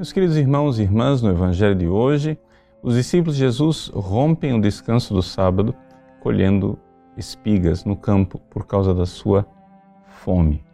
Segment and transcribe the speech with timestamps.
[0.00, 2.38] Meus queridos irmãos e irmãs, no Evangelho de hoje,
[2.82, 5.74] os discípulos de Jesus rompem o descanso do sábado
[6.22, 6.78] colhendo
[7.18, 9.46] espigas no campo por causa da sua
[10.06, 10.64] fome.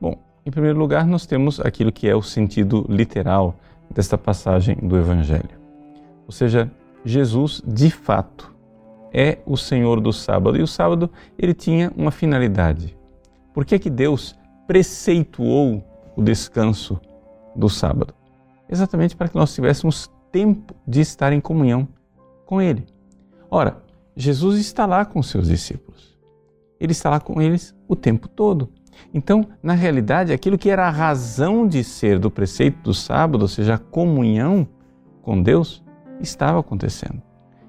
[0.00, 3.56] Bom, em primeiro lugar, nós temos aquilo que é o sentido literal
[3.90, 5.58] desta passagem do Evangelho.
[6.24, 6.70] Ou seja,
[7.04, 8.54] Jesus, de fato,
[9.12, 10.56] é o Senhor do sábado.
[10.56, 12.96] E o sábado, ele tinha uma finalidade.
[13.52, 14.38] Por que, que Deus
[14.68, 15.82] preceituou
[16.14, 17.00] o descanso
[17.56, 18.14] do sábado?
[18.68, 21.88] Exatamente para que nós tivéssemos tempo de estar em comunhão
[22.44, 22.86] com Ele.
[23.50, 23.82] Ora,
[24.16, 26.16] Jesus está lá com seus discípulos.
[26.80, 28.70] Ele está lá com eles o tempo todo.
[29.12, 33.48] Então, na realidade, aquilo que era a razão de ser do preceito do sábado, ou
[33.48, 34.66] seja, a comunhão
[35.22, 35.82] com Deus,
[36.20, 37.22] estava acontecendo.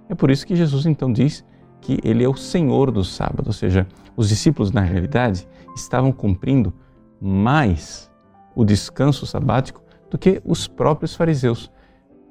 [0.10, 1.44] É por isso que Jesus então diz
[1.82, 6.74] que ele é o Senhor do sábado, ou seja, os discípulos na realidade estavam cumprindo
[7.20, 8.10] mais
[8.56, 11.72] o descanso sabático do que os próprios fariseus.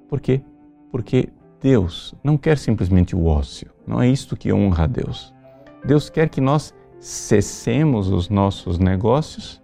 [0.08, 0.42] Por quê?
[0.91, 1.28] Porque
[1.60, 5.34] Deus não quer simplesmente o ócio, não é isto que honra a Deus.
[5.84, 9.62] Deus quer que nós cessemos os nossos negócios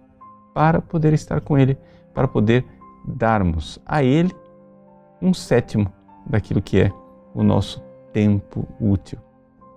[0.53, 1.77] para poder estar com Ele,
[2.13, 2.65] para poder
[3.05, 4.33] darmos a Ele
[5.21, 5.91] um sétimo
[6.25, 6.91] daquilo que é
[7.33, 9.19] o nosso tempo útil.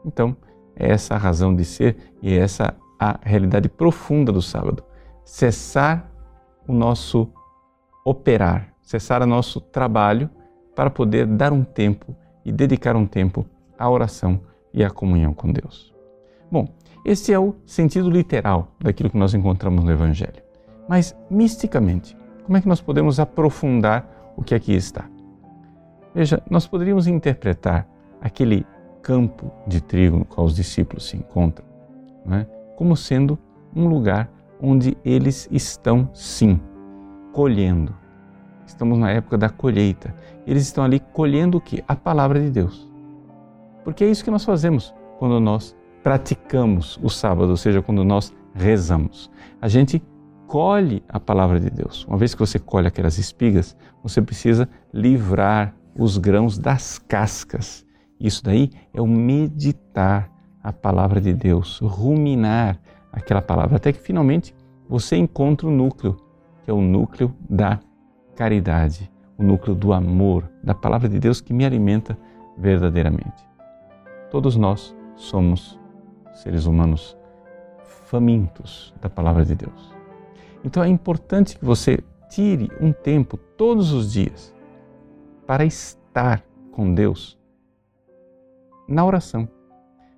[0.04, 0.36] Então,
[0.76, 4.84] é essa a razão de ser e é essa a realidade profunda do sábado.
[5.24, 6.10] Cessar
[6.68, 7.30] o nosso
[8.06, 10.30] operar, cessar o nosso trabalho
[10.76, 13.44] para poder dar um tempo e dedicar um tempo
[13.76, 14.40] à oração
[14.72, 15.92] e à comunhão com Deus.
[16.48, 16.68] Bom,
[17.04, 20.40] esse é o sentido literal daquilo que nós encontramos no Evangelho.
[20.88, 25.10] Mas, misticamente, como é que nós podemos aprofundar o que aqui está?
[26.14, 27.88] Veja, nós poderíamos interpretar
[28.20, 28.64] aquele
[29.02, 31.66] campo de trigo no qual os discípulos se encontram
[32.24, 33.36] né, como sendo
[33.74, 36.60] um lugar onde eles estão, sim,
[37.36, 37.94] colhendo.
[38.66, 40.14] Estamos na época da colheita.
[40.46, 41.84] Eles estão ali colhendo o que?
[41.86, 42.90] A palavra de Deus.
[43.84, 48.32] Porque é isso que nós fazemos quando nós praticamos o sábado, ou seja, quando nós
[48.54, 49.30] rezamos.
[49.60, 50.02] A gente
[50.46, 52.06] colhe a palavra de Deus.
[52.06, 57.84] Uma vez que você colhe aquelas espigas, você precisa livrar os grãos das cascas.
[58.18, 60.32] Isso daí é o meditar
[60.62, 62.80] a palavra de Deus, ruminar
[63.12, 64.54] aquela palavra, até que finalmente
[64.88, 66.16] você encontra o núcleo,
[66.66, 67.78] que é o núcleo da
[68.34, 72.18] caridade, o núcleo do amor, da palavra de Deus que me alimenta
[72.58, 73.48] verdadeiramente.
[74.32, 75.78] Todos nós somos
[76.34, 77.16] seres humanos
[78.06, 79.94] famintos da palavra de Deus.
[80.64, 84.52] Então é importante que você tire um tempo todos os dias
[85.46, 87.38] para estar com Deus
[88.88, 89.48] na oração.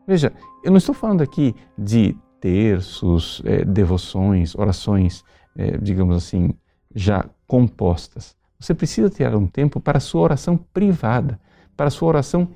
[0.07, 0.33] Veja,
[0.65, 5.23] eu não estou falando aqui de terços, é, devoções, orações,
[5.59, 6.55] é, digamos assim,
[6.95, 8.37] já compostas.
[8.59, 11.39] Você precisa ter um tempo para a sua oração privada,
[11.77, 12.49] para a sua oração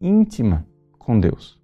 [0.00, 0.66] íntima
[0.98, 1.58] com Deus.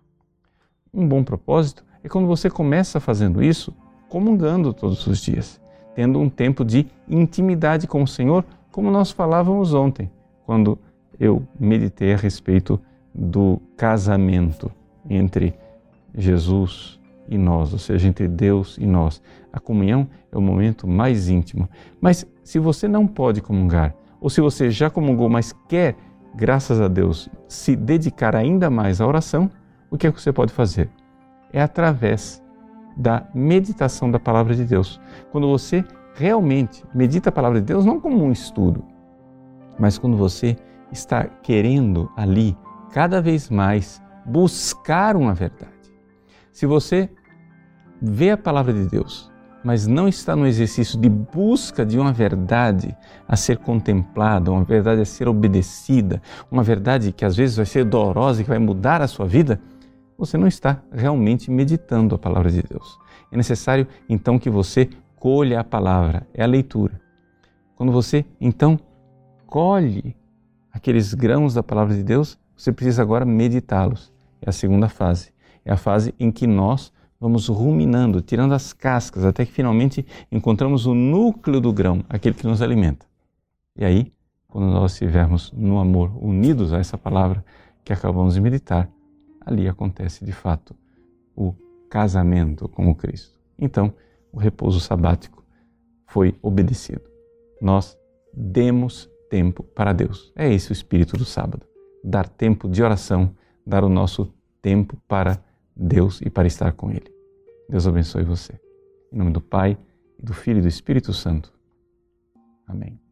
[0.93, 3.75] Um bom propósito é quando você começa fazendo isso,
[4.09, 5.61] comungando todos os dias,
[5.95, 10.11] tendo um tempo de intimidade com o Senhor, como nós falávamos ontem,
[10.45, 10.79] quando
[11.19, 12.81] eu meditei a respeito
[13.15, 14.71] do casamento
[15.09, 15.55] entre
[16.15, 16.99] Jesus
[17.29, 19.23] e nós, ou seja, entre Deus e nós.
[19.53, 21.69] A comunhão é o momento mais íntimo.
[22.01, 25.97] Mas se você não pode comungar, ou se você já comungou, mas quer,
[26.35, 29.51] graças a Deus, se dedicar ainda mais à oração,
[29.91, 30.91] o que é que você pode fazer?
[31.53, 32.43] É através
[32.97, 35.01] da meditação da palavra de Deus.
[35.31, 38.83] Quando você realmente medita a palavra de Deus, não como um estudo,
[39.79, 40.57] mas quando você
[40.91, 42.57] está querendo ali,
[42.91, 45.76] cada vez mais, buscar uma verdade.
[46.57, 47.11] Se você
[48.01, 49.31] vê a palavra de Deus,
[49.63, 52.97] mas não está no exercício de busca de uma verdade
[53.29, 57.85] a ser contemplada, uma verdade a ser obedecida, uma verdade que às vezes vai ser
[57.85, 59.61] dolorosa e que vai mudar a sua vida,
[60.17, 62.99] você não está realmente meditando a palavra de Deus.
[63.31, 66.99] É necessário então que você colha a palavra, é a leitura.
[67.75, 68.81] Quando você então
[69.47, 70.17] colhe
[70.73, 74.11] aqueles grãos da palavra de Deus, você precisa agora meditá-los.
[74.41, 75.36] É a segunda fase.
[75.67, 80.87] É a fase em que nós vamos ruminando, tirando as cascas, até que finalmente encontramos
[80.87, 83.05] o núcleo do grão, aquele que nos alimenta.
[83.75, 84.13] E aí,
[84.47, 87.45] quando nós estivermos no amor, unidos a essa palavra
[87.85, 88.89] que acabamos de meditar,
[89.45, 90.73] ali acontece de fato
[91.35, 91.53] o
[91.91, 93.37] casamento com o Cristo.
[93.59, 93.93] Então,
[94.33, 95.45] o repouso sabático
[96.07, 97.03] foi obedecido.
[97.61, 97.99] Nós
[98.33, 100.33] demos tempo para Deus.
[100.37, 101.67] É esse o espírito do sábado.
[102.05, 103.35] Dar tempo de oração,
[103.67, 105.45] dar o nosso tempo para
[105.77, 107.13] Deus e para estar com Ele.
[107.69, 108.59] Deus abençoe você.
[109.13, 109.77] Em nome do Pai,
[110.19, 111.53] do Filho e do Espírito Santo.
[112.67, 113.06] Amém.